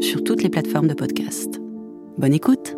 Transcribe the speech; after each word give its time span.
sur 0.00 0.24
toutes 0.24 0.42
les 0.42 0.48
plateformes 0.48 0.88
de 0.88 0.94
podcast. 0.94 1.60
Bonne 2.16 2.32
écoute 2.32 2.76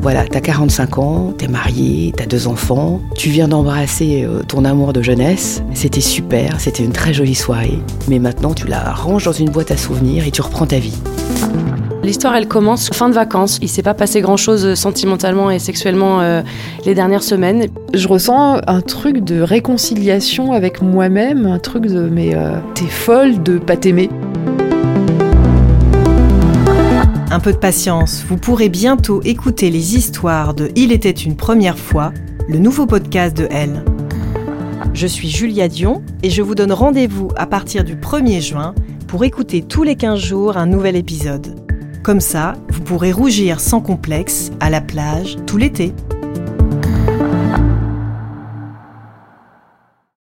Voilà, 0.00 0.24
t'as 0.26 0.40
45 0.40 0.98
ans, 0.98 1.34
t'es 1.36 1.48
marié, 1.48 2.14
t'as 2.16 2.24
deux 2.24 2.46
enfants, 2.46 3.02
tu 3.14 3.28
viens 3.28 3.48
d'embrasser 3.48 4.24
euh, 4.24 4.42
ton 4.42 4.64
amour 4.64 4.94
de 4.94 5.02
jeunesse, 5.02 5.62
c'était 5.74 6.00
super, 6.00 6.60
c'était 6.60 6.84
une 6.84 6.92
très 6.92 7.12
jolie 7.12 7.34
soirée, 7.34 7.78
mais 8.08 8.18
maintenant 8.18 8.54
tu 8.54 8.66
la 8.66 8.92
ranges 8.94 9.24
dans 9.24 9.32
une 9.32 9.50
boîte 9.50 9.70
à 9.70 9.76
souvenirs 9.76 10.26
et 10.26 10.30
tu 10.30 10.40
reprends 10.40 10.66
ta 10.66 10.78
vie. 10.78 10.96
L'histoire, 12.02 12.36
elle 12.36 12.46
commence 12.46 12.90
fin 12.90 13.08
de 13.08 13.14
vacances. 13.14 13.58
Il 13.60 13.68
s'est 13.68 13.82
pas 13.82 13.94
passé 13.94 14.20
grand-chose 14.20 14.64
euh, 14.64 14.74
sentimentalement 14.74 15.50
et 15.50 15.58
sexuellement 15.58 16.20
euh, 16.20 16.42
les 16.86 16.94
dernières 16.94 17.22
semaines. 17.22 17.66
Je 17.92 18.06
ressens 18.08 18.60
un 18.66 18.80
truc 18.80 19.24
de 19.24 19.40
réconciliation 19.40 20.52
avec 20.52 20.80
moi-même, 20.80 21.46
un 21.46 21.58
truc 21.58 21.86
de 21.86 22.08
mais 22.08 22.34
t'es 22.74 22.86
folle 22.86 23.42
de 23.42 23.58
pas 23.58 23.76
t'aimer. 23.76 24.08
Un 27.30 27.40
peu 27.40 27.52
de 27.52 27.58
patience, 27.58 28.24
vous 28.26 28.38
pourrez 28.38 28.70
bientôt 28.70 29.20
écouter 29.22 29.70
les 29.70 29.96
histoires 29.96 30.54
de 30.54 30.70
Il 30.76 30.92
était 30.92 31.10
une 31.10 31.36
première 31.36 31.78
fois, 31.78 32.12
le 32.48 32.58
nouveau 32.58 32.86
podcast 32.86 33.36
de 33.36 33.46
Elle. 33.50 33.84
Je 34.94 35.06
suis 35.06 35.28
Julia 35.28 35.68
Dion 35.68 36.02
et 36.22 36.30
je 36.30 36.40
vous 36.40 36.54
donne 36.54 36.72
rendez-vous 36.72 37.28
à 37.36 37.46
partir 37.46 37.84
du 37.84 37.96
1er 37.96 38.40
juin 38.40 38.74
pour 39.06 39.24
écouter 39.24 39.62
tous 39.62 39.82
les 39.82 39.94
15 39.94 40.18
jours 40.18 40.56
un 40.56 40.66
nouvel 40.66 40.96
épisode. 40.96 41.67
Comme 42.02 42.20
ça, 42.20 42.54
vous 42.68 42.80
pourrez 42.80 43.12
rougir 43.12 43.60
sans 43.60 43.80
complexe 43.80 44.50
à 44.60 44.70
la 44.70 44.80
plage 44.80 45.36
tout 45.46 45.56
l'été. 45.56 45.92